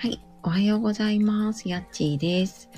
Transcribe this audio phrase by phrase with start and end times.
[0.00, 1.68] はい、おはようございます。
[1.68, 2.70] やっちーです。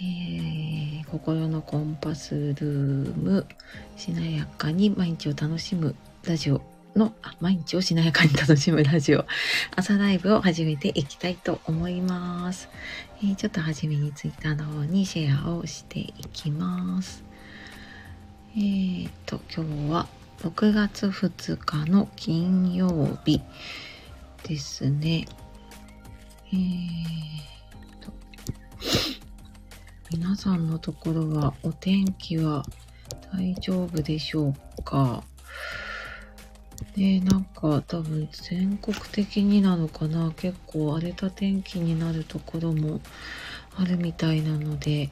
[0.00, 3.46] えー、心のコンパスルーム、
[3.96, 5.94] しなやかに毎日を楽しむ
[6.24, 6.60] ラジオ
[6.96, 9.24] の、あ毎日をしなやかに楽しむラジオ、
[9.76, 12.68] 朝ライブを始めていきたいと思います。
[13.22, 17.22] えー、ちょっと初めにツイッターの方にシェアをしていきます。
[18.56, 20.08] えーと、今日は
[20.42, 23.40] 6月2日の金曜日
[24.42, 25.26] ですね。
[26.52, 26.60] えー
[28.00, 28.12] と、
[30.10, 32.64] 皆さんのところはお天気は
[33.32, 35.24] 大丈夫でしょうか？
[36.94, 40.32] で、なんか多分全国的になのかな？
[40.36, 43.00] 結構荒れた天気になるところも
[43.76, 45.10] あるみたいなので、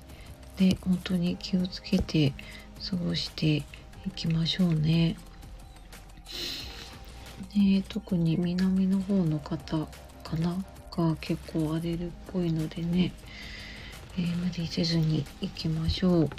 [0.56, 2.32] で、本当に気をつけて
[2.88, 3.64] 過ごしてい
[4.14, 5.16] きましょうね。
[7.56, 9.88] ね特に南の方の方
[10.22, 10.64] かな？
[10.96, 13.12] が結構荒れるっぽいのでね、
[14.16, 16.30] えー、無理せずに行きましょう。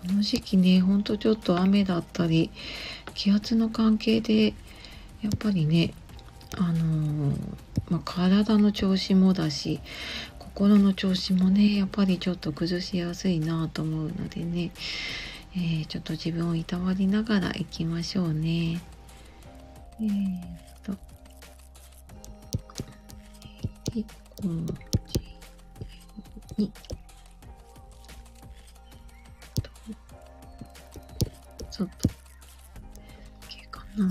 [0.00, 2.50] この時期ね、ほんとちょっと雨だったり、
[3.14, 4.54] 気圧の関係で、
[5.22, 5.92] やっぱりね、
[6.56, 7.36] あのー、
[7.88, 9.80] まあ、体の調子もだし、
[10.38, 14.70] 心の調子もね、やっぱりちょっと崩しやすいなと思うのでね、
[15.54, 18.80] えー、ちょっと自分をいたわりながら行きましょうね。
[20.02, 20.40] えー、っ
[20.82, 20.92] と、
[23.92, 24.04] 1
[24.40, 24.48] 個
[26.56, 26.72] に、
[31.70, 32.08] ちょっと、
[33.46, 34.06] OK かな。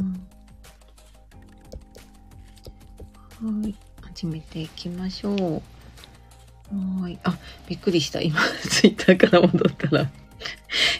[3.41, 7.01] はい、始めていきましょう。
[7.01, 7.17] はい。
[7.23, 7.35] あ、
[7.67, 8.21] びっくりした。
[8.21, 10.07] 今、ツイッターから戻ったら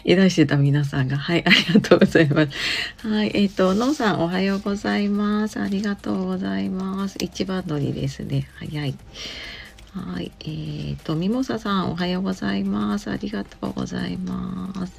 [0.04, 1.16] いらしてた皆さんが。
[1.16, 3.08] はい、ありがとうございます。
[3.08, 5.60] はい、えっ、ー、と、のんさんおはようございます。
[5.60, 7.16] ありがとうございます。
[7.20, 8.48] 一番乗りですね。
[8.58, 8.94] 早い。
[9.92, 10.30] はい。
[10.40, 13.10] えっ、ー、と、みもささん、おはようございます。
[13.10, 14.92] ありがとうございます。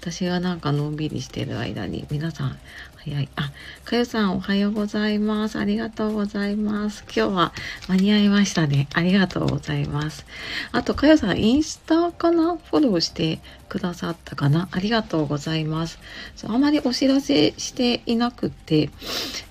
[0.00, 2.58] 私がなんかのんびりしてる間に、皆さん、
[2.96, 3.28] 早い。
[3.36, 3.52] あ、
[3.84, 5.56] かよさん、おはようございます。
[5.56, 7.04] ありがとうございます。
[7.04, 7.52] 今日は
[7.88, 8.88] 間に合いましたね。
[8.92, 10.26] ありがとうございます。
[10.72, 12.56] あと、かよさん、インスタかな？
[12.56, 14.68] フォローしてくださったかな？
[14.72, 16.00] ありがとうございます。
[16.34, 18.90] そうあまりお知らせしていなくて、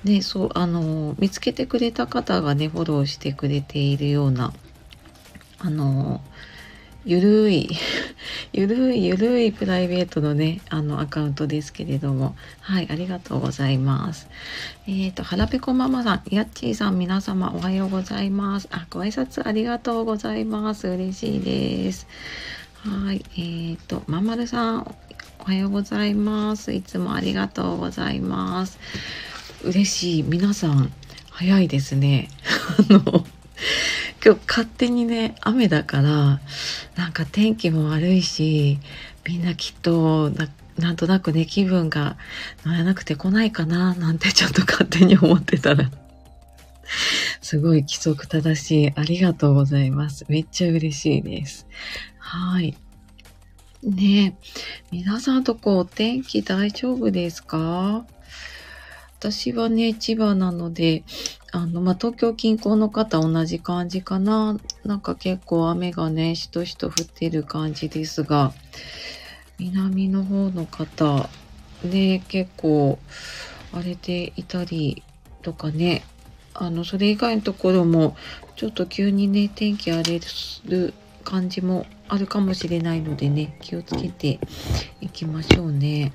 [0.04, 4.54] ね、そう、あの、見つけてくれた方がね、フォローしてくれているような
[5.66, 6.20] あの、
[7.06, 7.70] ゆるい、
[8.52, 14.28] ゆるいゆるいプライベートのね、あのアカウントですけれども、はい、ありがとうございます。
[14.88, 18.68] えっ、ー、と、はらぺこママさん、やっちーさん、皆様おはようございます。
[18.72, 20.90] あ、ご挨拶ありがとうございます。
[20.90, 22.08] 嬉しいです。
[22.84, 24.96] はい、えっ、ー、と、まんまるさん、
[25.40, 26.74] おはようございます。
[26.74, 28.80] いつもありがとうございます。
[29.64, 30.24] 嬉しい。
[30.24, 30.92] 皆さん、
[31.32, 32.28] 早いですね。
[32.90, 33.26] あの、
[34.24, 36.40] 今日勝手にね、雨だから、
[36.96, 38.80] なんか天気も悪いし、
[39.26, 42.18] みんなきっとな、なんとなくね、気分が
[42.66, 45.90] 乗らなくて来ないかな、なんてちょっと勝手に思ってたら。
[47.42, 48.92] すごい規則正しい。
[48.96, 50.26] ありがとうございます。
[50.30, 51.68] めっちゃ嬉しいです。
[52.18, 52.76] はい。
[53.84, 54.48] ねえ、
[54.92, 58.06] 皆さんとこお天気大丈夫ですか？
[59.24, 61.06] 私はね、千葉なので、
[61.54, 64.60] あの、まあ、東京近郊の方同じ感じかな。
[64.84, 68.52] なんか結構雨がね、しとしと降ってる感じですが、
[69.60, 71.30] 南の方の方、
[71.86, 73.00] ね、結構
[73.72, 75.04] 荒れていたり
[75.42, 76.04] とかね、
[76.54, 78.18] あの、それ以外のところも、
[78.58, 80.20] ちょっと急にね、天気荒れ
[80.66, 84.42] る感じもあるかもしれないのでね、気をつけて
[85.00, 86.12] いきましょうね。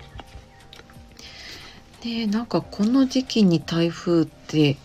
[2.03, 4.77] で、なんかこの時期に台風って、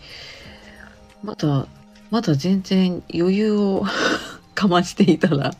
[1.22, 1.66] まだ、
[2.10, 3.84] まだ全然余裕を
[4.54, 5.54] かましていたら、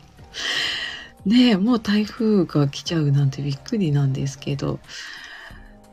[1.25, 4.79] ね、もう台風が来ちゃうなんてびっくりなんですけど、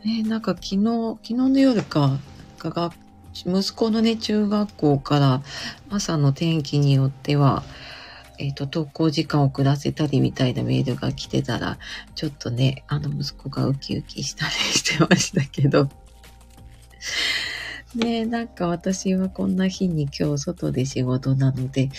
[0.04, 2.18] ねなんか昨日、昨日の夜か、
[2.58, 2.92] が
[3.34, 5.42] 息子のね、中学校から
[5.90, 7.62] 朝の天気によっては、
[8.38, 11.78] えっ、ー、と、登校時間を遅らせたりみたいなメールが来てたら、
[12.14, 15.88] ちょっとね、あの息子がウキウキしたりしてましたけど、
[17.94, 21.90] ねえなんか私はこんな日に今日外で仕事なので、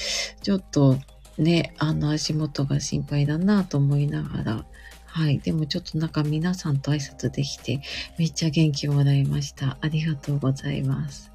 [0.42, 0.98] ちょっと
[1.38, 4.66] ね、あの足元が心配だなと思いながら、
[5.06, 5.40] はい。
[5.40, 7.82] でもちょっとなんか皆さんと挨拶できて、
[8.18, 9.78] めっちゃ元気もらいました。
[9.82, 11.32] ありがとうございます。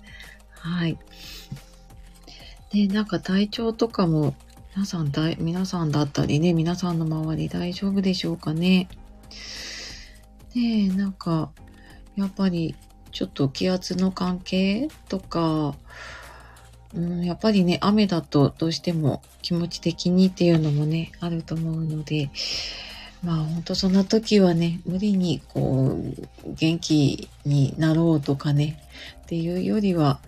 [0.51, 0.99] はい。
[2.73, 4.35] で、なんか体調とかも、
[4.79, 8.89] 皆さんだ、皆さんだったりね、皆さんの周り大丈夫でしょうかね。
[10.55, 11.51] で、なんか、
[12.15, 12.77] やっぱり
[13.11, 15.75] ちょっと気圧の関係とか、
[16.95, 22.31] うん、やっぱりね、雨だとどうしても気持ち的にっていうのもね、あると思うので、
[23.25, 25.99] まあ本当そんな時はね、無理にこ
[26.47, 28.81] う、元気になろうとかね、
[29.23, 30.21] っていうよりは、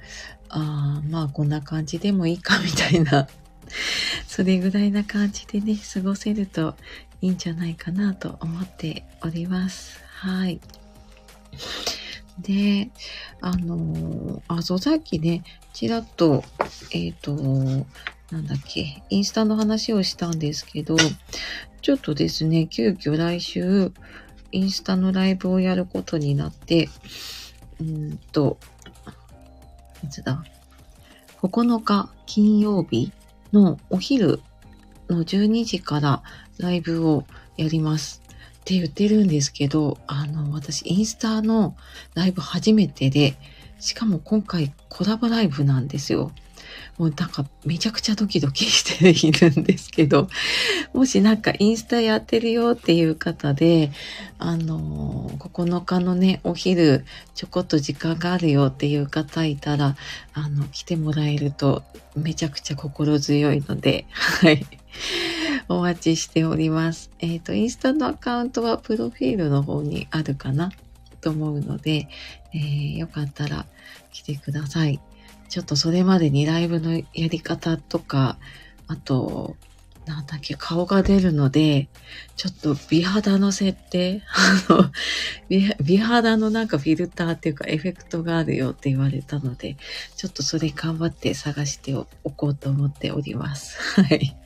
[0.48, 3.28] あまあこんな感じでもいいかみたいな、
[4.26, 6.76] それぐらいな感じでね、過ごせると
[7.20, 10.00] いいんじゃないかなと思っております。
[10.14, 10.60] はい。
[12.38, 12.90] で、
[13.40, 16.44] あのあ、そう、さっきね、ちらっと、
[16.92, 17.34] えっ、ー、と、
[18.30, 20.96] なんだっけ、インスタの話をしたんですけど、
[21.82, 23.92] ちょっとですね、急遽来週、
[24.52, 26.88] インスタのライブをやることになって、
[27.80, 28.58] うんと、
[30.04, 30.42] いつだ
[31.42, 33.12] ?9 日金曜日
[33.52, 34.40] のお昼
[35.08, 36.22] の12時から
[36.58, 37.24] ライブを
[37.56, 38.22] やります。
[38.60, 41.76] って言ってるんですけど、あの、私、インスタの
[42.14, 43.36] ライブ初めてで、
[43.78, 46.32] しかも今回コラボライブなんですよ。
[47.00, 50.28] もうなんかめちゃくちゃドキドキしているんですけど、
[50.92, 53.90] もしなんかインスタやってるよっていう方で、
[54.38, 59.96] あの、9日のね、お昼ちょこっと時間があるよっていう方いたら、
[60.34, 61.84] あの、来てもらえると
[62.16, 64.66] めちゃくちゃ心強いので、はい。
[65.70, 67.10] お待ちしております。
[67.20, 70.70] えっ、ー、と、インスタのアカウントはプロフィールの方にあるかな
[71.22, 72.08] と思うので、
[72.52, 73.64] えー、よかったら
[74.12, 75.00] 来てください。
[75.50, 78.38] ちょっとそれまでにライブのやり方とか、
[78.86, 79.56] あと、
[80.06, 81.88] なんだっけ、顔が出るので、
[82.36, 84.22] ちょっと美肌の設定、
[84.68, 84.90] あの
[85.80, 89.76] 美、肌のなんかフィルターっていうかエフェクトがあるよって言われたので、
[90.16, 93.76] ちょっとそれ頑張って探しておこうと思っております。
[94.00, 94.36] はい。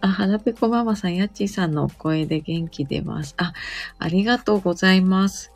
[0.00, 3.34] あ、はらぺこママさん、やっちーさんのお声で元気出ます。
[3.36, 3.52] あ、
[3.98, 5.52] ありがとうございます。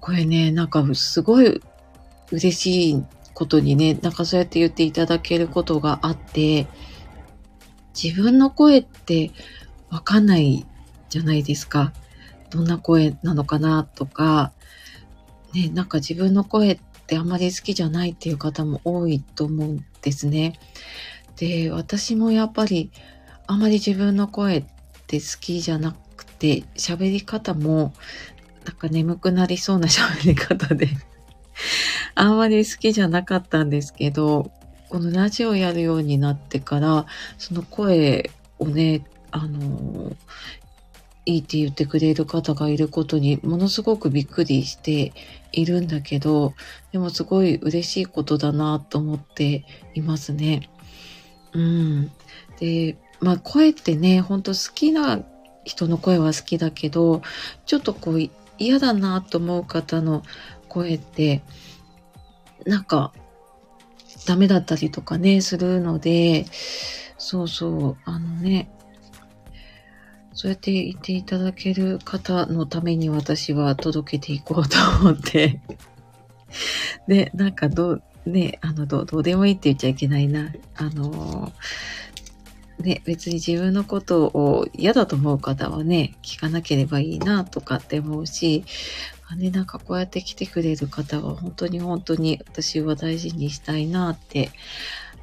[0.00, 1.62] これね、なんかすごい
[2.32, 6.66] 嬉しいことにね、なんかそうやって言っていただけることがあって、
[8.00, 9.30] 自分の声って
[9.90, 10.66] わかんない
[11.08, 11.92] じゃないですか。
[12.50, 14.52] どんな声なのかなとか、
[15.54, 20.58] ね、なんか自分の声ってあんまり好きじゃないっていう方も多いと思うんですね。
[21.36, 22.90] で、私もやっぱり
[23.46, 24.64] あまり自分の声っ
[25.06, 27.92] て好きじゃなくて、喋り方も
[28.64, 30.88] なんか眠くなりそうな喋り方で
[32.14, 34.50] あんまり好きじゃなかったんですけど、
[34.88, 37.06] このラジオやるようになってから、
[37.38, 40.16] その声をね、あの、
[41.24, 45.12] いいって言ってくれる方がいることにものすごくびっくりして
[45.50, 46.54] いるんだけど、
[46.92, 49.64] でもすごい嬉しいことだなと思って
[49.94, 50.70] いますね。
[51.52, 52.12] うん。
[52.60, 55.20] で、まあ声ってね、ほんと好きな
[55.64, 57.22] 人の声は好きだけど、
[57.66, 60.22] ちょっとこう嫌だなと思う方の
[60.68, 61.42] 声って、
[62.64, 63.12] なんか
[64.26, 66.46] ダメだったりとかね、するので、
[67.18, 68.70] そうそう、あのね、
[70.32, 75.60] そうやって言っていただける方のために私は届けていこうと思って
[77.08, 80.52] で、なんかどう、ね、あの、ど、どうでもいいって言っちゃいけないな。
[80.74, 81.52] あの
[82.78, 88.64] ね、別に自分のことを嫌だと思う方はね、聞かなければいいなとかって思うし、
[89.34, 94.50] ね、なんかこうやって来てくれる方は本当に本当に私は大事にしたいなって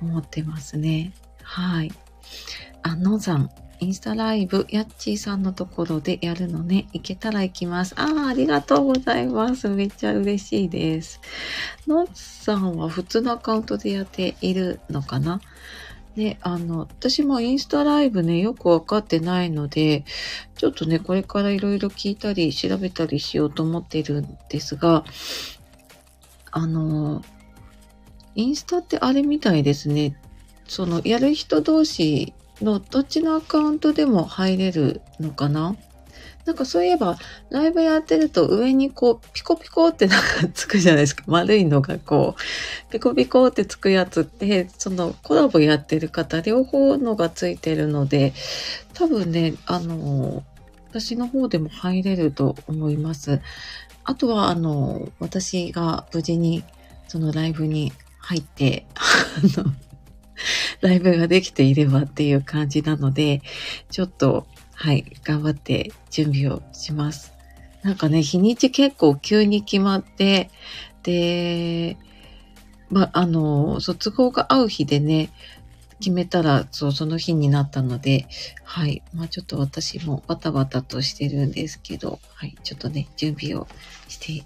[0.02, 1.14] 思ってますね。
[1.42, 1.92] はい。
[2.82, 6.88] あ、のざん、インスタライブ、やっちーさんのところでやるのね。
[6.92, 7.94] 行けたら行きます。
[7.98, 9.70] ああ、ありがとうございます。
[9.70, 11.22] めっちゃ嬉しいです。
[11.88, 15.40] のっさんは普通のアカウントでやっているのかな？
[16.16, 20.06] ね、あの、私もインスタライブね、よくわかってないので、
[20.56, 25.04] ちょっとね、これからいろいろ聞いたり調べたりしようと思ってるんですが、
[26.52, 27.24] あの、
[28.36, 30.16] インスタってあれみたいですね。
[30.68, 35.76] その、やる人同士のどっちのアカウントでも入れるのかな？
[36.46, 37.18] なんかそういえば、
[37.50, 41.24] ライブやってると上にこう、ピコピコってなんかつくじゃないですか。
[41.28, 48.34] 丸いのがこう、ピコピコってつくやつって、そのコラボやってる方、両方のがついてるので、
[48.94, 50.44] 多分ね、あの、
[50.90, 53.40] 私の方でも入れると思います。
[54.04, 56.64] あとは、あの、私が無事に
[57.08, 59.74] そのライブに入って、あの、
[60.82, 63.42] ライブができていればっていう感じなので、
[63.90, 67.34] ちょっと、はい、頑張って準備をします。
[67.84, 70.50] なんかね、日にち結構急に決まって、
[71.04, 71.98] で、
[72.90, 75.32] まあ、あの、卒業が合う日でね、
[76.00, 78.28] 決めたら、そう、その日になったので、
[78.64, 79.02] はい。
[79.14, 82.56] まあちょっと私もバタバタとしてるんですけど、はい。
[82.64, 83.68] ちょっとね、準備を
[84.08, 84.46] して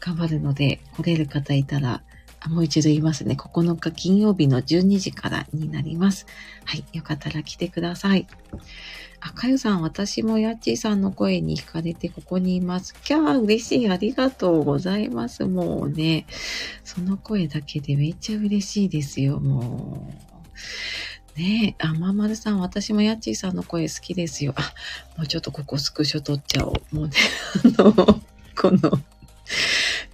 [0.00, 2.02] 頑張るので、来れる方いたら、
[2.46, 3.34] もう一度言いますね。
[3.34, 6.26] 9日金曜日の12時からになります。
[6.64, 6.84] はい。
[6.92, 8.26] よかったら来てください。
[9.20, 12.94] あ、かゆさん、私もやっちーさんの声に惹かれてここにいます。
[13.02, 13.88] キャー、嬉しい。
[13.88, 15.44] ありがとうございます。
[15.44, 16.26] もうね、
[16.84, 20.08] その声だけでめっちゃ嬉しいですよ、も
[21.36, 21.38] う。
[21.38, 24.54] ねえ、あ、まんまるさん、私もやっちーさんの声好きですよ。
[24.56, 24.74] あ、
[25.16, 26.94] もうちょっとここスクショ撮っちゃおう。
[26.94, 27.14] もうね、
[27.78, 27.94] あの、
[28.56, 29.00] この、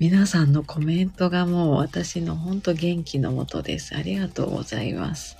[0.00, 3.94] 皆さんのコメントがもう私のほんと元気のもとです。
[3.94, 5.36] ありがとうございます。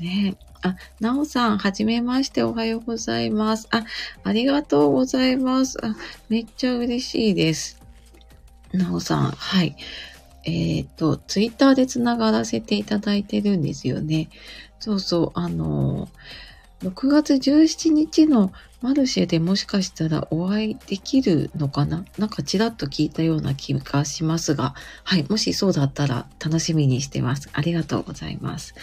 [0.00, 3.68] ねあ、なおさん、はじめまして、おはようございます。
[3.70, 3.84] あ、
[4.24, 5.78] ありがとうございます。
[5.84, 5.94] あ、
[6.28, 7.80] めっちゃ嬉しいです。
[8.72, 9.76] なおさん、はい。
[10.44, 14.28] えっ、ー、と、ツイッターでつながらせていただいてるんですよね。
[14.80, 16.08] そうそう、あの
[16.84, 22.04] 6月17日のマルシェでもしかしたらお会いできるのかな？
[22.18, 27.48] なんかちらっと聞いたような気がしますが、はい、もしそうだったら楽しみにしてます。
[27.54, 28.74] ありがとうございます。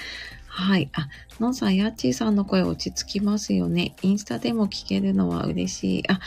[0.47, 0.89] はい。
[0.93, 1.07] あ、
[1.39, 3.95] のんさん、やっちーさんの声落ち着きますよね。
[4.01, 6.03] インスタでも聞けるのは嬉しい。
[6.09, 6.19] あ、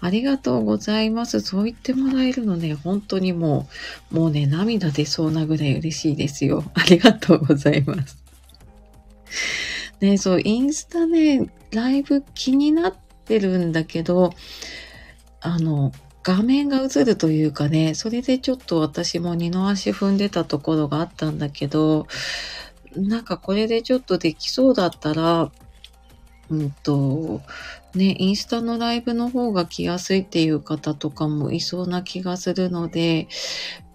[0.00, 1.40] ありがとうございます。
[1.40, 3.68] そう言ってもらえるのね、本当にも
[4.12, 6.64] う、もうね、涙出そうなぐらい嬉しいですよ。
[6.74, 8.18] ありがとうございます。
[10.00, 14.32] ね、そう、インスタね、ライブ気になってるんだけど、
[15.40, 15.92] あの、
[16.22, 22.06] 画面が映るというかね、それでちょっと私も二の足踏んでたところがあったんだけど、
[22.96, 25.50] なんかこれでちょっとできそうだったら、
[26.50, 27.40] うんと、
[27.94, 33.28] ね、インスタのライブの方が来やすいっていう方とかもいそうな気がするので、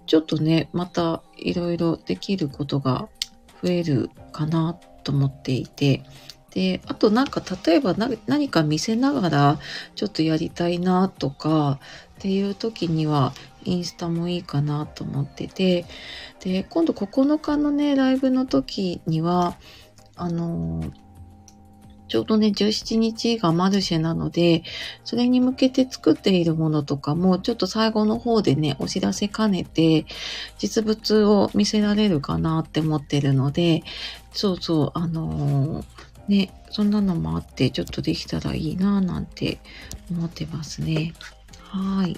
[0.05, 3.09] ちょっとね、またいろいろできることが
[3.61, 6.03] 増えるかなっと思っていて、
[6.49, 7.95] で、あとなんか例えば
[8.27, 9.59] 何か見せながら
[9.95, 11.79] ちょっとやりたいなとか
[12.17, 13.33] っていう時には
[13.63, 15.85] インスタもいいかなと思ってて、
[16.39, 19.57] で、今度9日のね、ライブの時には、
[20.15, 20.91] あのー、
[22.15, 24.63] ちょうどね、17日がマルシェなので、
[25.03, 30.05] それに向けて作っているものとかも、ちょっと最後の方でね、お知らせ兼ねて、
[30.57, 33.83] 実物を見せられるかなって思ってるので、
[34.31, 35.85] そうそう、あのー、
[36.29, 39.57] ね、そんなのもあって、ちょっとできたらいいなぁなんて
[40.09, 41.11] 思ってますね。
[41.59, 42.15] はい。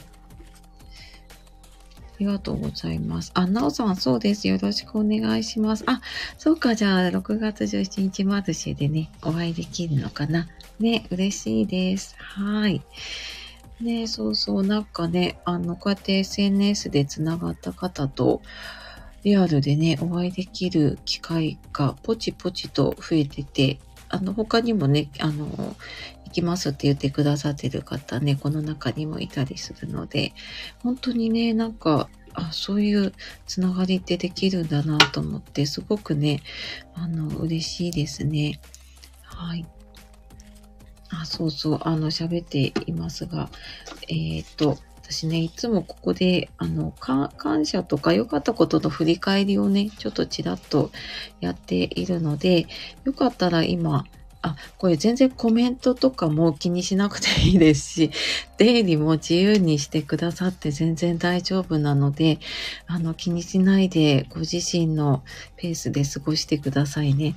[2.18, 3.32] ありがとうございます。
[3.36, 4.48] あ、なおさん、そうです。
[4.48, 5.84] よろしくお願いします。
[5.86, 6.02] あ、
[6.40, 6.74] そうか。
[6.74, 10.48] じゃあ、6月17日マルシェでね、お会いできるのかな。
[10.80, 12.16] ね、嬉しいです。
[12.18, 12.82] はい。
[13.80, 14.64] ね、そうそう。
[14.66, 18.42] なんかね、あの、こうやって SNS で繋がった方と、
[19.24, 23.78] リアルでね、お会いできる機会がポチポチと増えてて、
[24.10, 25.76] あの、他にもね、あの、
[26.28, 30.34] 行きますって言ってくださってる方ね、この中にもいたりするので、
[30.84, 33.14] 本当にね、なんか、あ、そういう
[33.48, 36.42] つながりってできるんだなと思って、すごくね、
[36.94, 38.60] あの、嬉しいですね。
[39.24, 39.66] はい。
[41.10, 43.50] あ、そうそう、あの、喋っていますが、
[44.10, 50.92] えっ、ー、と、私ね、いつもここで、あの、感謝とか良かったことの振り返りをね、ちょっとちらっと
[51.40, 52.68] やっているので、
[53.06, 54.04] よかったら今、
[54.42, 58.12] あ、これ全然コメントとかも気にしなくていいですし、
[58.58, 62.40] 出入りも自由にしてくださって全然大丈夫なので、
[62.86, 65.24] あの、気にしないでご自身の
[65.56, 67.36] ペースで過ごしてくださいね。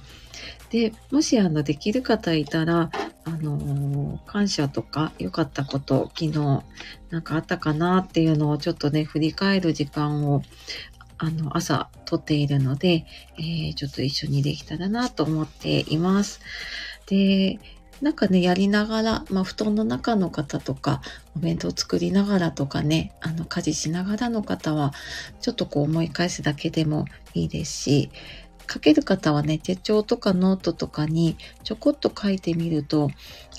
[0.71, 2.91] で、もしあの、できる方いたら、
[3.25, 6.63] あの感謝とか良かったこと、昨日
[7.11, 10.43] なんかあったかなっていうのをちょっとね、振り返る時間を
[11.23, 13.05] あの、朝撮っているので、
[13.39, 16.41] えー、ちょっと一緒にできたらなと思っています。
[17.11, 17.59] で、
[18.01, 21.03] なんかね、やりながら、まあ、布団の中の方とか、
[21.37, 24.95] お弁当作りながらとかね、あの、家事しながらの方は、
[25.41, 28.11] ちょっとこう思い返すだけでもいいですし、
[28.73, 33.11] 書ける方はね、手帳とかノートとかにちょこっと書いてみると、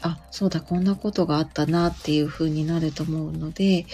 [0.02, 3.86] あ、そうだ、こんなことがあったなっていう風になると思うので、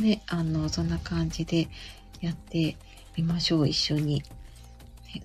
[0.00, 1.68] ね、あの、そんな感じで
[2.20, 2.76] やって
[3.16, 4.24] みましょう、一緒に。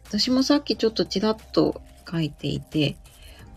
[0.06, 2.96] 私もさっきちょっとちらっと書いていて、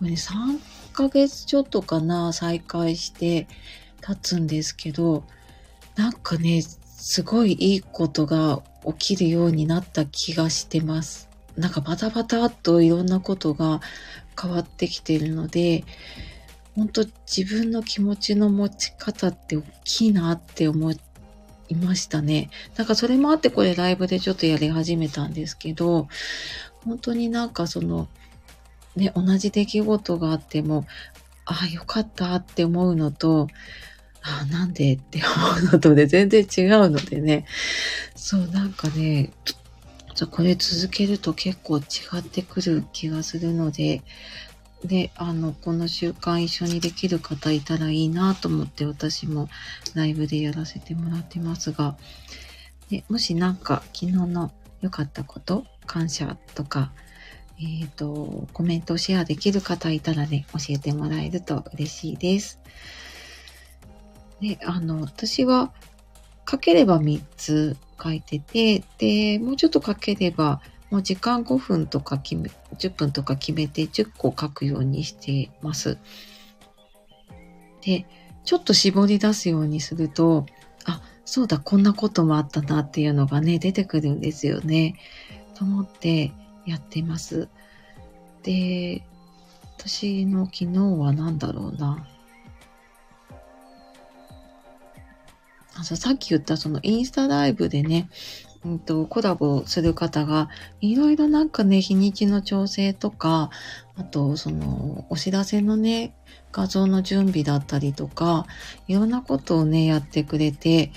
[0.03, 0.59] これね、3
[0.93, 3.47] ヶ月ちょっとかな、再開して
[4.01, 5.23] 経つんですけど、
[5.95, 8.65] なんかね、すごいいいことが
[8.99, 11.29] 起きるようになった気がしてます。
[11.57, 13.81] なんかバタバタっといろんなことが
[14.41, 15.85] 変わってきてるので、
[16.75, 20.97] 本当自分の気持ちの持ち方って大きいなって思い
[21.77, 22.51] ましたね。
[22.77, 26.09] なんかそれもあってこれライブでちょっとやり始めたんですけど、
[26.85, 28.09] 本当になんかその、
[28.97, 30.87] ね、同じ出来事があっても、
[31.45, 33.49] ああ、よかったって思うのと、
[34.23, 35.21] ああ、なんでって
[35.61, 37.47] 思うのとで全然違うのでね。
[38.15, 39.31] そう、なんかね、
[40.31, 41.83] これ続けると結構違
[42.19, 44.03] ってくる気がするので、
[44.85, 49.49] で、あの、この習慣一緒にできる方いたらいいなと思って私も
[49.95, 51.97] ライブでやらせてもらってますが、
[52.91, 56.93] でもしなんか昨日の良かったこと、感謝とか、
[57.63, 62.59] えっ、ー、と、コメントをシェアできる方いたらね、教えてもらえると嬉しいです。
[64.41, 65.73] で、あの、私は
[66.51, 75.99] 書ければ3つ書いてて、で、もうちょっと書ければ、もう時間5分とか決め、10分とか決めて10個書くようにしてます。
[77.81, 78.07] で、
[78.45, 80.47] ちょっと絞り出すようにすると、
[80.85, 84.97] あ、そうだ、こんなこともあったなっていうのがね、出てくるんですよね。
[85.55, 86.33] と思って
[86.67, 87.49] やってます。
[88.43, 89.03] で、
[89.79, 90.67] 私の昨日
[90.99, 92.07] は何だろうな。
[95.75, 98.09] あさっき言ったそのインスタライブでね、
[98.65, 100.49] うんと、コラボする方が、
[100.81, 103.51] いろいろなんかね、日にちの調整とか、
[103.97, 106.15] あと、その、お知らせのね、
[106.53, 108.47] 画像の準備だったりとか、
[108.87, 110.93] いろんなことをね、やってくれて、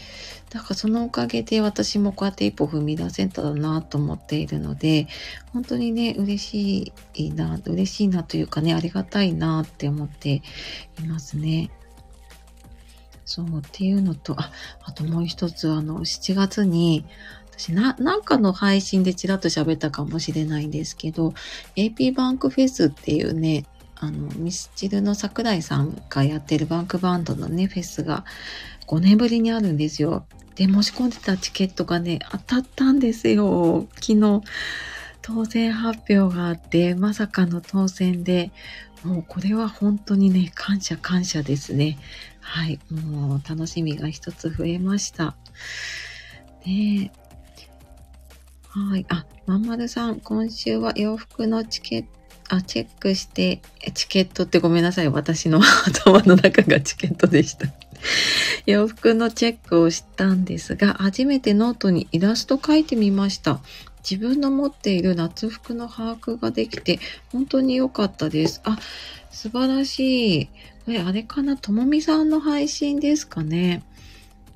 [0.52, 5.08] だからそのおかげで私もこうやって一歩踏み出せたらなと思っているので、
[5.52, 10.44] 本当にね、嬉しいな、嬉しいなというかね、ありがたいなって思って
[11.00, 11.72] いますね。
[13.26, 14.52] そうっていうのと、あ、
[14.84, 17.06] あともう一つ、あの、7月に、
[17.58, 21.34] 私な、なんかの配信でちらっと喋ったかもしれないんですけど、
[21.76, 28.26] AP バンクフェスっていうね、あの、ミスチルの桜井さんがやってるバンクバンドのね、フェスが
[28.88, 30.26] 5年ぶりにあるんですよ。
[30.56, 33.88] で、申し込んでたチケットがね、当たったんですよ。
[33.96, 34.42] 昨日、
[35.22, 38.52] 当選発表があって、まさかの当選で、
[39.04, 41.98] もうこれは本当にね、感謝感謝ですね。
[42.42, 45.36] はい、もう楽しみが一つ増えました。
[46.66, 47.12] ね
[48.76, 49.06] はい。
[49.08, 52.10] あ、まんまるさん、今週は洋服のチケット、
[52.58, 53.62] あ、チェックして、
[53.94, 55.08] チケットってごめんなさい。
[55.08, 57.68] 私の 頭の中がチケットでした。
[58.68, 63.62] 洋服のチェックをしたんですが、初めてノートにイラスト描いてみました。
[64.08, 67.00] 自分の持っている夏服の把握ができて、
[67.32, 68.60] 本当に良かったです。
[68.66, 68.78] あ、
[69.32, 70.46] 素晴らしい。
[70.84, 71.56] これ、あれかな？
[71.56, 73.84] ともみさんの配信ですかね。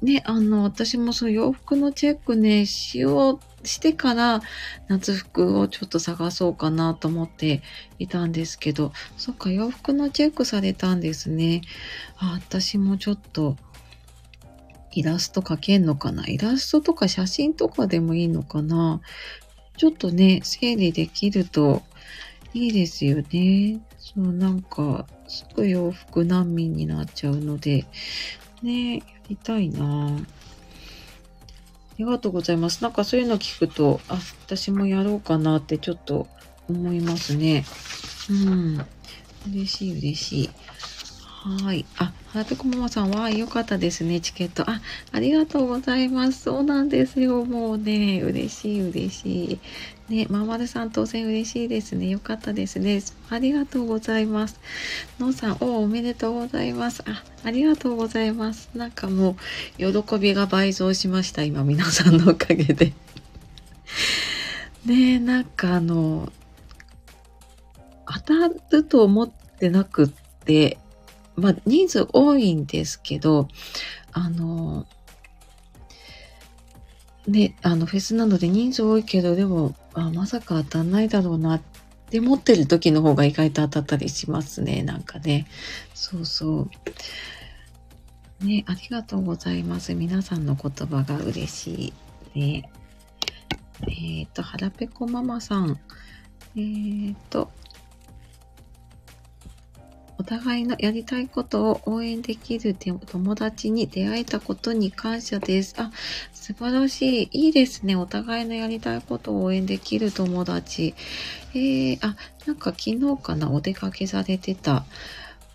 [0.01, 4.41] ね、あの、私もそう洋服のチェックね、しようしてから
[4.87, 7.61] 夏服をちょっと探そうかなと思って
[7.97, 11.61] いたんですけど、そっか、洋服のチェックされたんですね。
[12.17, 13.57] あ、私もちょっと
[14.91, 16.25] イラスト描けんのかな？
[16.27, 19.01] イラストとか写真とかでもいいのかな？
[19.77, 21.83] ちょっとね、整理できると
[22.53, 23.79] いいですよね。
[23.97, 27.85] そう、なんか、すぐ洋服難民になっちゃうので、
[28.63, 30.09] ね、やりたいなあ
[31.99, 32.81] ありがとうございます。
[32.81, 36.27] なんかそういうの聞くと、あ、私もやろうかなってちょっと
[36.69, 37.65] 思いますね。
[38.29, 38.85] うん。
[39.51, 40.49] 嬉しい嬉しい。
[41.41, 41.85] はい。
[41.97, 44.69] あ、はペコママさんは良かったですね、チケット。
[44.69, 44.81] あ、
[45.13, 46.41] ありがとうございます。
[46.41, 47.45] そうなんですよ。
[47.45, 49.59] もうね、嬉しい嬉し
[50.09, 50.13] い。
[50.13, 52.09] ね、ままるさん当選嬉しいですね。
[52.09, 53.01] よかったですね。
[53.29, 54.59] ありがとうございます。
[55.17, 57.05] のうさん、おおめでとうございます。
[57.07, 58.69] あ、ありがとうございます。
[58.75, 59.37] なんかも
[59.79, 61.43] う、喜びが倍増しました。
[61.43, 62.87] 今、皆さんのおかげで。
[64.85, 66.33] ねえ、なんかあの、
[68.05, 70.07] 当たると思ってなくっ
[70.43, 70.77] て、
[71.39, 73.47] まあ、人数多いんですけど、
[74.11, 74.85] あの、
[77.27, 81.61] ね、あの、フェスなので人数多いけど、でも、あまさか当たんないだろうなっ
[82.09, 85.47] て思ってる時の方が意外と当たったりしますね、なんかね。
[85.93, 86.67] そうそ
[88.41, 88.45] う。
[88.45, 89.93] ね、ありがとうございます。
[89.93, 91.93] 皆さんの言葉が嬉し
[92.35, 92.39] い。
[92.39, 92.71] ね。
[93.81, 95.79] えっ、ー、と、はらぺこママさん。
[96.55, 97.51] えっ、ー、と、
[100.19, 105.75] お互いのやりたいことを応援できる友達に出会えたことに感謝です。
[105.77, 105.91] あ、
[106.33, 107.45] 素晴らしい。
[107.45, 107.95] いいですね。
[107.95, 110.93] お互いのやりたいことを応援できる友達。
[111.53, 114.85] えー、あ、なんか昨日かな、お出かけされてた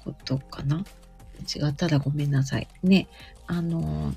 [0.03, 0.83] ことかな
[1.55, 2.67] 違ったらごめんなさい。
[2.83, 3.07] ね。
[3.47, 4.15] あの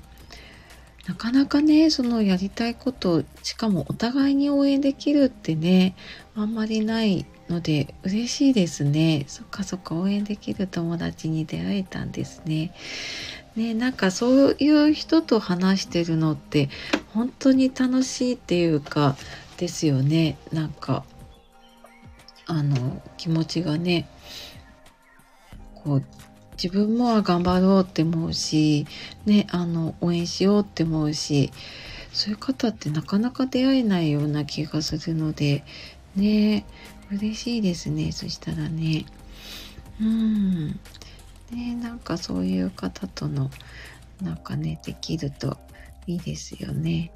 [1.06, 5.94] なかなかね、そのやりたいこと、しかもお互いに応援できるってね、
[6.34, 9.24] あんまりないので嬉しいですね。
[9.28, 12.72] そっかそっか応援できる友達に出会えたんですね。
[13.56, 16.68] ねなんかそういう人と話してるのって
[17.14, 19.16] 本当に楽しいっていうか
[19.56, 20.36] ですよね。
[20.52, 21.04] なんか
[22.46, 24.08] あの気持ちがね
[25.74, 26.04] こう
[26.62, 28.84] 自分も頑張ろうって思うし、
[29.24, 31.52] ね、あの、応援しようって思うし、
[32.12, 35.64] そういう方ってなかなか出会えないような気がするので、
[36.18, 36.64] ね、
[37.12, 39.06] 嬉しいですね、そしたらね。
[40.00, 40.68] うん。
[41.50, 43.50] ね、なんかそういう方との、
[44.20, 45.56] なんかね、できると
[46.06, 47.12] いいですよね。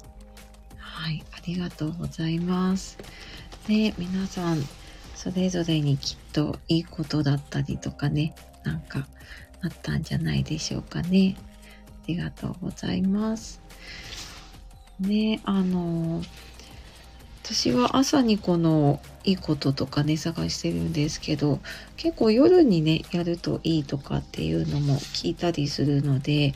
[0.77, 2.97] はい、ありがとうございます。
[3.67, 4.63] ね、皆さん、
[5.15, 9.07] それぞれにきっといいことだったりとかね、なんか
[9.61, 11.35] あったんじゃないでしょうかね。
[12.03, 13.61] ありがとうございます。
[14.99, 16.21] ね、あの、
[17.43, 21.59] 私は朝にこのいいこととかね、探してるんですけど、
[21.97, 26.53] 結構夜にね、やるといいとかっていうのも聞いたりするので、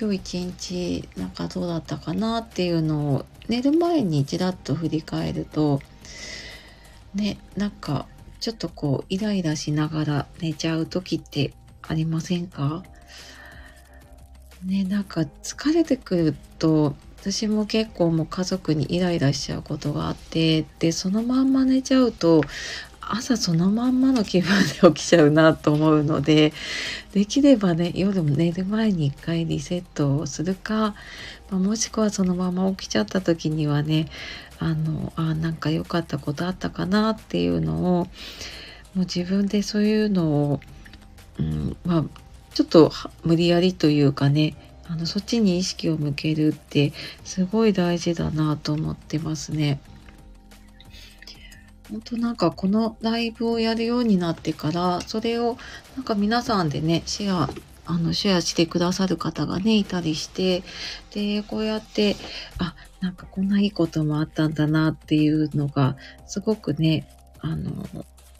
[0.00, 5.80] 今日一日なんかどうだったかなっていうのを寝る前にちらっと振り返ると、
[7.14, 8.06] ね、なんか
[8.40, 12.82] ちょっとこうイライラしながら寝ちゃう時ってありませんか？
[14.64, 22.42] ね、なんか疲れてくると私も結構もう家族にイライラしちゃうことがあってでそのまんま寝ちゃうと
[23.00, 26.52] 朝そのまんまの気分で起きちゃうなと思うので
[27.14, 30.94] できればね夜寝る前に一回リセットをするか、
[31.48, 34.10] まあ、もしくはそのまま起きちゃった時にはね
[34.58, 38.06] あのあなんか良かったことあったかなっていうのをも
[38.96, 40.60] う自分でそういうのを、
[41.38, 42.04] うん、まあ
[42.52, 42.92] ちょっと
[43.24, 46.92] 無理やりというかねあのそっちに意識を向けるって
[47.24, 49.80] すごい大事だなと思ってますね。
[51.90, 55.58] 本当なんかこのライブをやるようになってからそれを
[55.96, 57.50] なんか皆さんでねシェア
[57.86, 60.62] あのシェアしてくださる方がねいたりして
[61.12, 62.16] でこうやって
[62.58, 67.06] あなんかこんないいこともあったんだなっていうのがすごくね
[67.40, 67.86] あの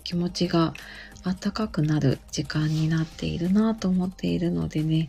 [0.03, 0.73] 気持ちが
[1.25, 5.09] 暖かくなる時間になっているなと思っているのでね、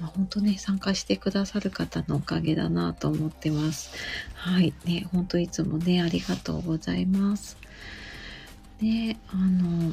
[0.00, 3.92] まあ、本当ね、参加してくださる方のおかげだなと思ってます。
[4.34, 4.72] はい。
[4.84, 7.58] ね、本当いつもね、ありがとうございます。
[8.80, 9.92] ね、あの、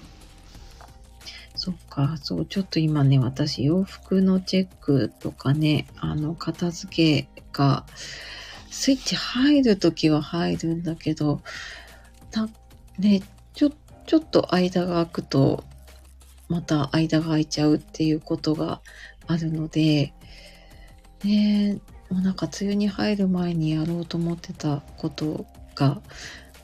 [1.55, 7.85] そっか、そう、ちょっと今ね、私、洋服のチェックとかね、あの、片付けが、
[8.69, 11.41] スイッチ入るときは入るんだけど、
[12.31, 12.47] な、
[12.97, 13.71] ね、ちょ
[14.05, 15.63] ちょっと間が空くと、
[16.47, 18.81] また間が空いちゃうっていうことが
[19.27, 20.13] あるので、
[21.23, 26.01] ねもうなんか梅雨に入る前にやろうと思ってたことが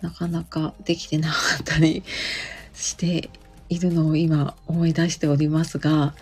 [0.02, 2.04] なかなかできてなかったり
[2.73, 3.30] して
[3.69, 6.15] いるのを今思い出しておりますが、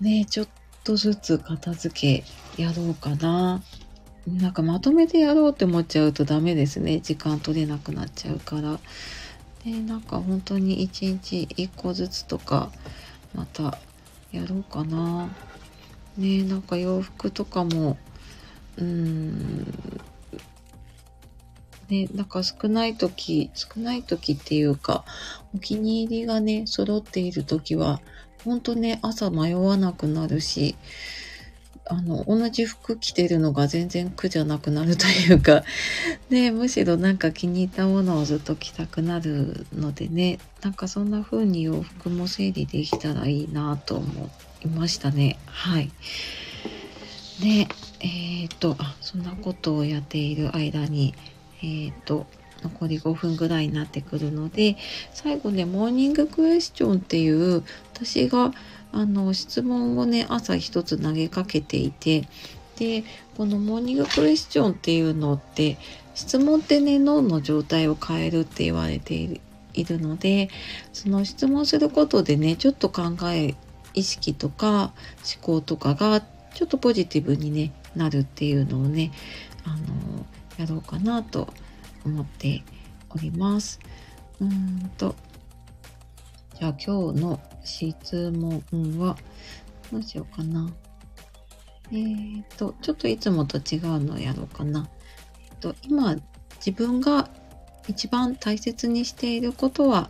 [0.00, 0.48] ねちょっ
[0.84, 3.62] とずつ片付けやろうかな。
[4.26, 7.00] なんかまとめてやろうって思っちゃうとダメですね。
[7.00, 8.78] 時間取れなくなっちゃうから。
[9.64, 12.70] でなんか本当に一日一個ずつとか
[13.34, 13.78] また
[14.32, 15.28] やろうかな。
[16.16, 17.96] ねなんか洋服とかも
[18.76, 20.00] うーん。
[21.88, 25.04] ねなんか少ない時少ない時っていうか
[25.54, 28.00] お気に入りがね揃っている時は
[28.44, 30.76] 本当ね朝迷わなくなるし
[31.86, 35.64] あの、同じ服着てるのが全然苦じゃなくなるというか、
[36.30, 44.30] ね、むしろなんか気に入ったものをずっと着たくなるのでね、なんかそんな風に洋服も整理できたらいいなと思
[44.64, 45.38] いましたね。
[45.46, 45.90] はい。
[47.40, 47.66] で、
[48.00, 51.14] えっ、ー、と、あ、そんなことをやっている間に、
[51.62, 52.26] えっ、ー、と、
[52.62, 54.76] 残り5分ぐらいになってくるので、
[55.12, 58.52] 最後ね、モーニングクエスチョンっていう、私が
[58.92, 62.28] あの質問をね朝一つ投げかけていて
[62.76, 63.04] で
[63.36, 65.78] このモーニングクエスチョンっていうのって
[66.14, 70.50] 質問ってね脳の状態を変えるって言われているので
[70.92, 73.54] その質問することでねちょっと考え
[73.94, 74.92] 意識とか
[75.34, 79.12] 思考とかがちょっとポジティブに、ね、なるっていうのをね
[79.64, 80.26] あの
[80.58, 81.48] やろうかなと
[82.04, 82.62] 思って
[83.10, 83.80] おります。
[84.40, 85.14] うんと
[86.58, 88.62] じゃあ今日の質問
[88.98, 89.16] は、
[89.90, 90.70] どうしようかな。
[91.90, 94.88] えーと、ちょっといつもと違うのやろうかな。
[95.44, 96.16] えっと、今、
[96.56, 97.28] 自分が
[97.88, 100.08] 一番大切にしていることは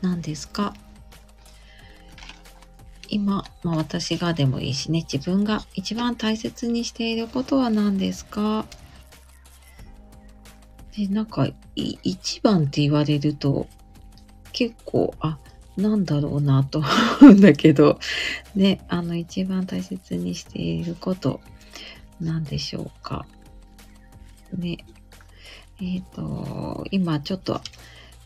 [0.00, 0.74] 何ですか？
[3.08, 8.64] 今、まあ、私がでもいいしね、自分が一番大切にしていることは何ですか？
[10.96, 13.66] で、なんか、一番って言われると、
[14.52, 15.38] 結構、あ、
[15.80, 16.88] なんだろうなと思
[17.22, 17.98] うんだけど、
[18.54, 21.40] ね、あの一番大切にしていること
[22.20, 23.26] なんでしょうか。
[24.56, 24.78] ね。
[25.80, 27.60] えっ、ー、と、今ちょっと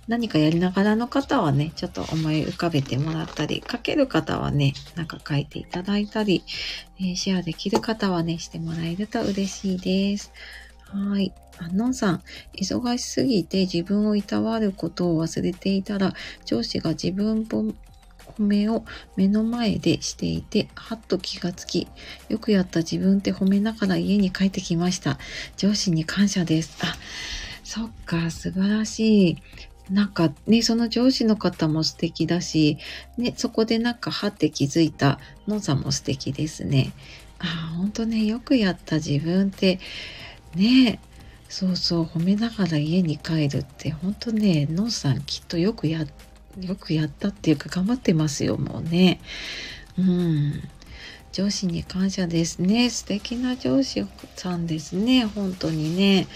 [0.07, 6.45] 何かやりながらの方はね、ちょっと思い浮かべてもらったり、書ける方はね、なんか書いていただいたり、
[6.99, 10.33] えー、シェアできる方はね、してもらえると嬉しいです。
[10.95, 11.33] はい。
[11.59, 12.23] あのんさん、
[12.57, 17.75] 忙しすぎて自分をいたわることを忘れていたら、上司が自分褒
[18.39, 18.85] めを
[19.17, 21.89] 目の前でしていて、はっと気がつき、
[22.29, 25.19] よくやった自分って褒めながら家に帰ってきました。
[25.57, 26.79] 上司に感謝です。
[26.83, 26.95] あ、
[27.65, 29.37] そっか、素晴らしい。
[29.91, 32.79] なんかね、その上司の方も素敵だし、
[33.19, 36.93] ね、そこでなんかはって気づいたのんさんも素敵ですね。
[37.39, 39.79] あ、本当ね、よくやった自分って、
[40.55, 41.01] ね。
[41.49, 46.05] そうそう褒めながら家に帰るって本当ねのんさんきっとよくや
[46.61, 49.21] よくやったっていうか頑張ってますよもうね。
[49.99, 50.63] うん。
[51.33, 52.91] 上司に感謝ですね。
[52.91, 56.27] 素敵な上司さんですね本当にね。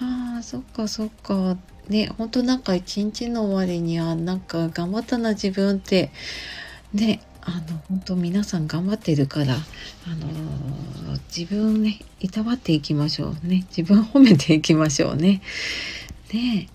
[0.00, 1.56] あーそっかそっか。
[1.88, 6.10] ね本当なんか一日の終わりにはなんか頑張ったな自分って。
[6.92, 9.56] ねあの本当皆さん頑張ってるからあ
[10.16, 15.40] の自分をねいたわっていきましょうね自分を褒めていきましょうね
[16.32, 16.68] ね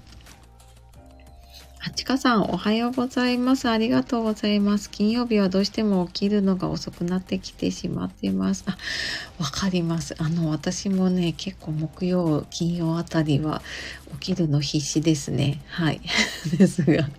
[1.84, 3.68] あちかさん、おはようございます。
[3.68, 4.92] ありがとうございます。
[4.92, 8.64] 金曜日はどうしても起きるのが遅くなってきてしまっています。
[8.68, 8.78] あ、
[9.40, 10.16] わかります。
[10.20, 13.64] あの、私もね、結構木曜、金曜あたりは
[14.22, 15.60] 起きるの必死ですね。
[15.70, 16.02] はい。
[16.56, 17.10] ですが。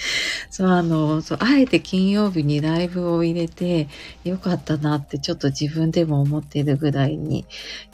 [0.50, 3.88] そう、あの、そう、あえて金曜日にライブを入れて
[4.24, 7.44] よかったなってちょっと自分でも思ってるぐらいに、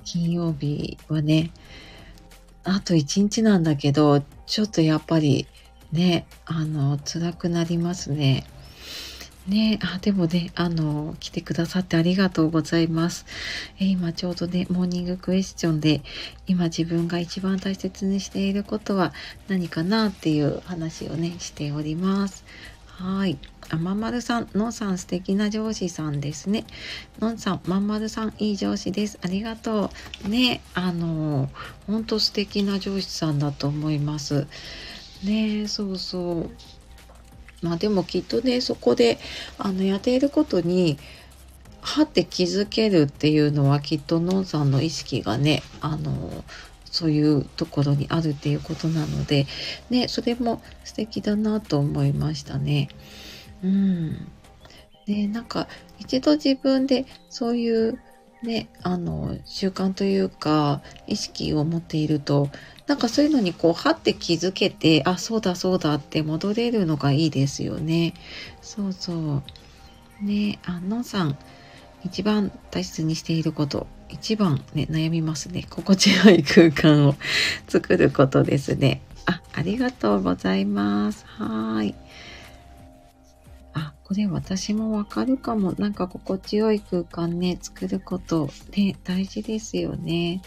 [0.05, 1.51] 金曜日はね、
[2.65, 5.47] あと1日なんだけど、ちょっとやっぱり
[5.93, 8.45] ね、あの、辛くなりますね。
[9.49, 13.27] ねあ、でもね、あの、来てくださってありがとうございます。
[13.79, 16.03] え今ちょうどね、モーニングクエスチョンで、
[16.49, 19.13] 今自分が一番大切にしていることは
[19.47, 22.45] 何かなっていう話をね、しております。
[22.87, 23.39] はい。
[23.69, 26.65] あまんまるさん、のんさん素敵な上司さんですね。
[27.21, 29.19] のんさん、まんまるさんいい上司です。
[29.23, 29.91] ありがと
[30.25, 30.29] う。
[30.29, 31.51] ね、あの、
[31.87, 34.47] ほんと素敵な上司さんだと思います。
[35.23, 36.51] ね、そうそう。
[37.63, 39.19] まあでもきっとねそこで
[39.59, 40.99] あのやっていることに
[41.81, 46.45] はって気づけるっていうのはきっとのんさんの意識がねあの
[46.85, 49.47] そういうところにあるっていうことなので
[49.91, 52.89] ねそれも素敵だなと思いましたね。
[53.63, 54.29] うん。
[55.07, 58.01] ねなんか一度自分でそういう
[58.43, 62.49] ねあの習慣というか意識を持っていると
[62.87, 68.15] なんかそういうのにこう、はって気づけて、あ、そうだそうだって戻れるのがいいですよね。
[68.63, 69.43] そうそ
[70.23, 70.25] う。
[70.25, 71.39] ね、あのさん、
[72.05, 75.67] 一番大切にしていること、一番ね、悩みますね。
[75.69, 77.17] 心地よい空間を
[77.67, 79.03] 作ることですね。
[79.27, 81.25] あ、ありがとうございます。
[81.27, 81.95] はい。
[83.75, 85.75] あ、これ私もわかるかも。
[85.77, 90.41] なんか心地よい空間ね、作ることね、大事ですよね。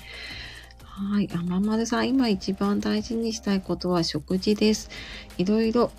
[1.00, 1.30] はい。
[1.34, 4.90] あ、ままるさん、今一番大事にしたいことは食事です。
[5.38, 5.92] いろいろ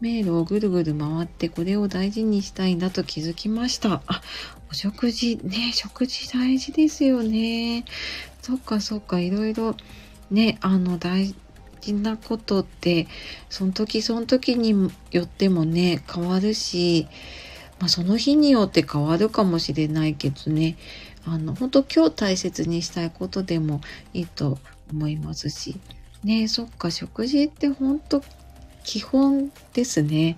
[0.00, 4.02] 迷路をぐるぐる回ってこれを大事にしたいんだと気づきました。
[4.08, 4.20] あ、
[4.68, 7.84] お食事、ね、食事大事ですよね。
[8.42, 9.76] そっかそっか、いろいろ
[10.32, 11.32] ね、あの、大
[11.80, 13.06] 事なことって、
[13.48, 17.06] その時その時によってもね、変わるし、
[17.78, 20.76] まあ、その日によって変わるかもしれないけどね、
[21.30, 23.80] あの、本当今日大切にしたいことでも
[24.14, 24.58] いいと
[24.90, 25.78] 思いますし。
[26.24, 28.22] ねそっか、食事って本当
[28.84, 30.36] 基本ですね。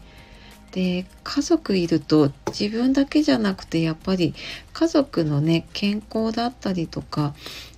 [0.73, 4.35] で、家族いると自分だけじゃなくてやっぱり
[4.73, 7.35] 家族のね、健康だったりとか、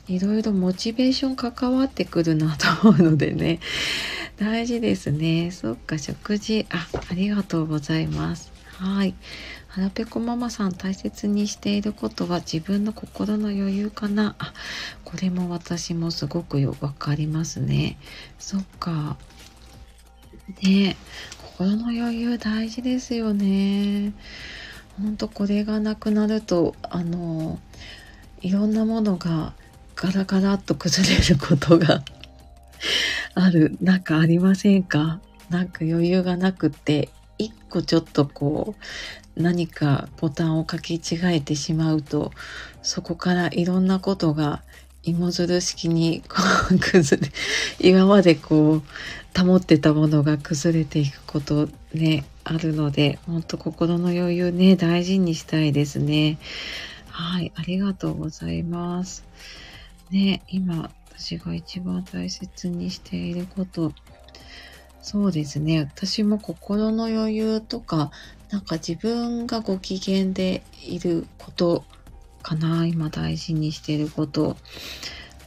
[0.09, 3.61] いろいろモチベーション関わってくるなと思うのでね、
[4.37, 5.51] 大事ですね。
[5.51, 8.53] そっか、食事、あ、ありがとうございます。
[8.79, 9.15] はい。
[9.75, 14.35] 腹ペコママさん大切にしていることは自分の心の余裕かな？
[14.39, 14.53] あ
[15.03, 17.97] これも私もすごくよくわかりますね。
[18.39, 19.17] そっか。
[20.63, 20.95] ね
[21.57, 24.13] 心の余裕大事ですよね。
[25.01, 27.59] ほんとこれがなくなるとあの
[28.43, 29.55] いろんなものが
[29.97, 32.03] ガラガラっと崩れることが
[33.35, 33.79] ある。
[33.81, 35.23] なんかありませんか？
[35.49, 37.09] なんか余裕がなくって
[37.39, 38.83] 一個ちょっとこう
[39.37, 42.33] 何かボタンを書き違えてしまうと
[42.83, 44.63] そこからいろんなことが
[45.05, 46.37] 芋づる式にこ
[46.71, 47.29] う崩れ
[47.81, 56.39] 今までこう保ってたものが崩れていくことねあるので本当心の余裕ね大事にしたいですね。
[57.09, 59.25] はいありがとうございます。
[60.11, 63.93] ね今私が一番大切にしていること。
[65.03, 65.81] そうですね。
[65.81, 68.13] 私も心の余裕とか、
[68.51, 71.85] なんか自分がご機嫌でいること
[72.43, 72.87] かな。
[72.87, 74.57] 今大事にしていること。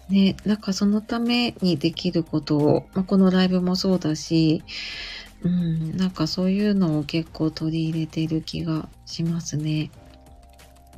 [0.10, 4.62] ね、なんかそのためにできることを、まあ、このライブもそうだし、
[5.42, 9.90] うん、なんかそういうのを結構取り入れている気がしますね。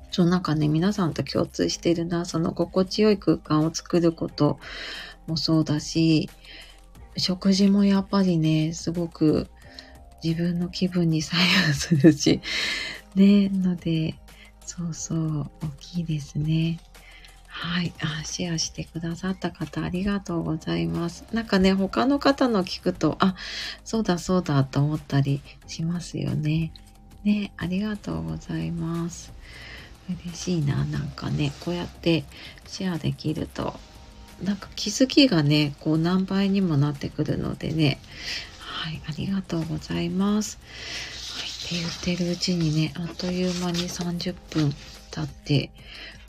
[0.10, 4.60] そう、なんかね、皆さんと共通してるな、その心地よい空間を作ること
[5.28, 6.30] もそうだし、
[7.18, 9.50] 食事もやっぱりね、すごく
[10.24, 12.42] 自分の気分に左右するし、
[13.16, 14.16] ね、ので、
[14.66, 15.50] そうそう、大
[15.80, 16.80] きいですね。
[17.48, 17.92] はい。
[18.02, 21.26] あ、シェアしてくださった方ありがとうございます。
[21.34, 23.36] なんかね、他の方の聞くと、あ、
[23.84, 26.72] そうだそうだと思ったりしますよね。
[27.24, 29.34] ね、ありがとうございます。
[30.24, 32.26] 嬉しいな、なんかね、こうやって
[32.68, 33.80] シェアできると、
[34.44, 38.00] なんか気づきがね、こう何倍にもなってくるのでね、
[38.60, 40.60] はい、ありがとうございます。
[41.38, 44.74] はい、って言ってるうちにね、あっという間に30分
[45.12, 45.72] 経って、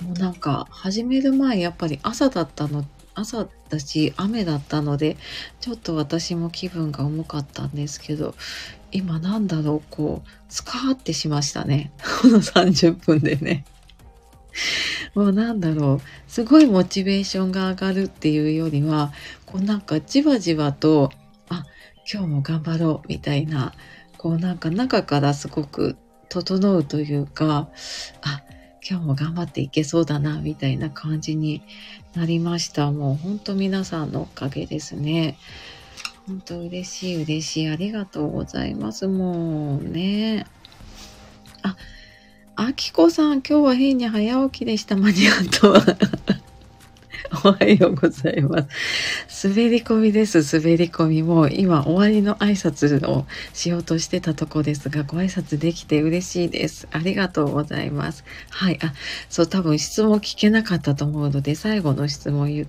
[0.03, 5.17] もうなんか始める前やっぱり朝だったの、朝だし雨だったので、
[5.61, 8.35] ちょっと私も気分が重かったんですけど、
[8.91, 11.93] 今なんだろう、こう、スカーってしましたね。
[12.23, 13.65] この30分でね。
[15.15, 19.13] もうなんだろう、すごいモチベーションが上がるっていうよりは、
[19.47, 21.11] こうなんかじわじわと、
[21.49, 21.65] あ、
[22.11, 23.75] 今日も頑張ろうみたいな、
[24.17, 25.97] こうなんか中からすごく
[26.29, 27.69] 整うというか、
[28.23, 28.43] あ、
[28.89, 31.63] 今日も頑張っていけそうだな、みたいな感じに
[32.15, 32.91] なりました。
[32.91, 35.37] もう本当皆さんのおかげですね。
[36.27, 37.69] 本当嬉しい嬉しい。
[37.69, 39.07] ありがとうございます。
[39.07, 40.47] もうね。
[41.63, 41.77] あ、
[42.61, 44.97] あきこさん、今日は変に早起きでした。
[44.97, 45.81] 間に合うとは。
[47.45, 48.67] おはようございま
[49.29, 49.49] す。
[49.49, 50.57] 滑り込みです。
[50.57, 56.89] 滑り込みも今終わりの挨拶をしようとしてたとこですが、ご挨拶できて嬉しいです。
[56.91, 58.25] ありがとうございます。
[58.51, 58.79] はい。
[58.83, 58.93] あ、
[59.29, 62.67] そう、多分質問聞けなかったと思うので、最後の質問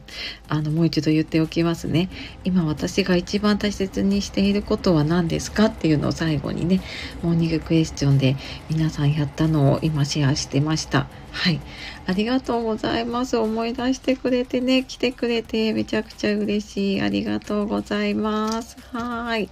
[0.48, 2.10] あの、もう一度言っておきますね。
[2.44, 5.66] 今私が一番大切にしていることは何ですか？
[5.66, 6.82] っていうのを最後にね、
[7.22, 8.36] モーニングクエスチョンで
[8.70, 11.08] 皆さんやったのを今シェアしてました。
[11.32, 11.60] はい。
[12.06, 13.38] ありがとうございます。
[13.38, 17.02] 思い出してくれてね、来てくれてめちゃくちゃ嬉しい。
[17.02, 18.78] ありがとうございます。
[18.92, 19.50] はい。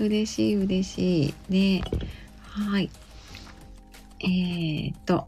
[0.00, 1.34] 嬉しい、嬉しい。
[1.48, 1.82] ね。
[2.40, 2.90] はい。
[4.20, 5.26] えー、っと。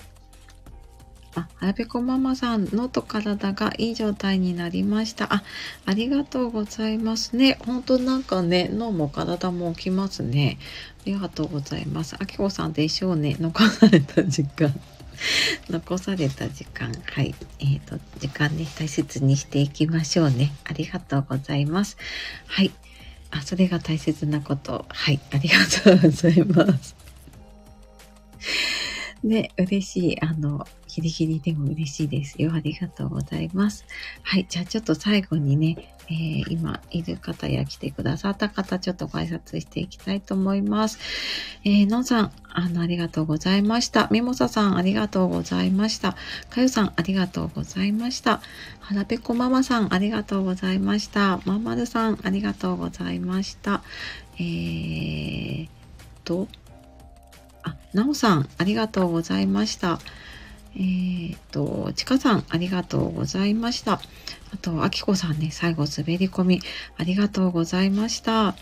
[1.37, 5.35] あ、はやべこママさん、脳と体がいい状態になりました。
[5.35, 5.43] あ、
[5.85, 7.59] ありがとうございますね。
[7.67, 10.59] ほんとなんかね、脳も体も起きますね。
[11.01, 12.17] ありがとうございます。
[12.19, 13.37] あきこさんでしょうね。
[13.41, 14.73] 残された時間。
[15.71, 17.35] 残された時間、はい。
[17.61, 20.53] えっ、ー、と、時間ね、大切にしていきましょうね。
[20.65, 21.97] ありがとうございます。
[22.47, 22.73] はい。
[23.31, 24.87] あ、それが大切なこと。
[24.89, 25.21] はい。
[25.33, 26.95] ありがとうございます。
[29.25, 30.23] ね、嬉しい。
[30.23, 32.53] あの、ギリギリでも嬉しいですよ。
[32.55, 33.85] ありがとうございます。
[34.23, 34.47] はい。
[34.49, 40.99] じゃあちょっと最後にね、えー、今いる方や来てくださった方、ちょっとご挨拶していきたいと思います。
[41.65, 44.09] えー、のんさん、あの、ありがとうございました。
[44.13, 46.13] みもささん、ありがとうございました。
[46.51, 48.41] かゆさん、ありがとうございました。
[48.79, 51.41] はらぺこママさん、ありがとうございました。
[51.45, 53.83] まんまるさん、ありがとうございました。
[54.39, 55.69] えー
[56.25, 56.49] と、
[57.63, 59.99] あ、なおさん、ありがとうございました。
[60.77, 64.01] えー、と、ちかさん、ありがとうございました。
[64.53, 66.61] あと、あきこさんね、最後滑り込み、
[66.97, 68.55] ありがとうございました。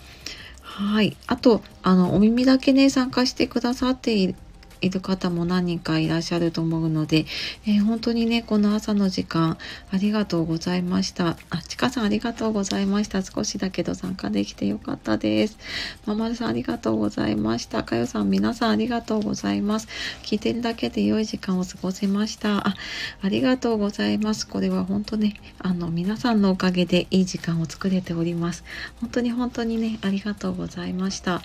[0.62, 1.16] はい。
[1.26, 4.34] あと、あの、お耳だけね、参加してくださっている
[4.82, 7.24] いる方も何人かいらっしゃると思うので、
[7.66, 9.56] えー、本当にね、この朝の時間、
[9.90, 11.36] ありがとうございました。
[11.50, 13.22] あ、ちかさんありがとうございました。
[13.22, 15.56] 少しだけど参加できてよかったです。
[16.04, 17.84] ままるさんありがとうございました。
[17.84, 19.88] かよさん皆さんありがとうございます。
[20.22, 22.68] 聞いてるだけで良い時間を過ごせました。
[22.68, 22.74] あ、
[23.22, 24.46] ありがとうございます。
[24.48, 28.64] これは本当ね、あの、皆さんのおかげでいい時間を作れております。
[29.00, 31.42] 本当に本当にね、ありがとうございました。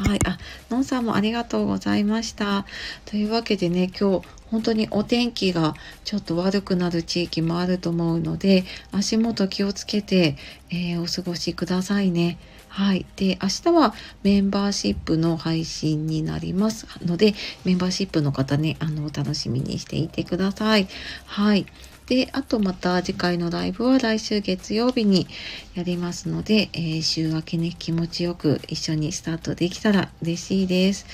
[0.00, 0.18] はい。
[0.24, 0.38] あ、
[0.70, 2.64] のんさんもありがとうございました。
[3.04, 5.74] というわけでね、今日本当にお天気が
[6.04, 10.36] ちょっと悪くなる地域もあると思うので、足元気をつけて、
[10.70, 12.38] えー、お過ごしくださいね。
[12.68, 13.04] はい。
[13.16, 17.34] で、明日はメンバーシップの配信になりますので、
[17.66, 20.88] メンバーシップの方ね、あの、お楽しみにしていてください。
[21.26, 21.66] はい。
[22.10, 25.28] で、あとまた次回のライブは来週月曜日に
[25.76, 31.06] やりますので、えー、週明けね、気持ちよく一緒にスタートできたら嬉しいです。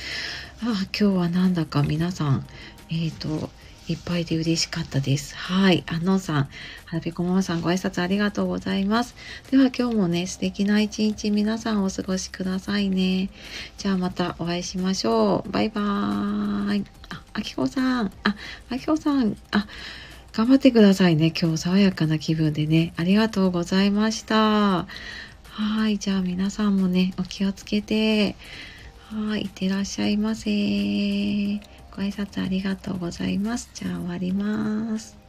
[0.63, 2.47] あ今日はなんだか皆さん、
[2.89, 3.51] えっ、ー、と、
[3.89, 5.37] いっぱいで嬉しかったです。
[5.37, 5.85] はい。
[5.87, 6.49] あのさん、は
[6.93, 9.15] らぺこママさんご挨拶ありがとうございます。
[9.51, 13.29] では今日もね、素敵な一日皆さんお過ごしくださいね。
[13.77, 15.51] じゃあまたお会いしましょう。
[15.51, 16.85] バイバーイ。
[17.11, 18.07] あ、あきこさん。
[18.25, 18.35] あ、
[18.71, 19.37] あきこさん。
[19.51, 19.67] あ、
[20.37, 21.33] 頑張ってくださいね。
[21.35, 22.93] 今日爽やかな気分でね。
[22.99, 24.37] ありがとうございました。
[24.37, 25.97] はい。
[25.97, 28.37] じゃあ皆さんもね、お気をつけて。
[29.11, 29.45] はい。
[29.45, 30.51] いってらっしゃいませ。
[30.51, 33.71] ご挨拶ありがとうございます。
[33.73, 35.26] じゃあ終わります。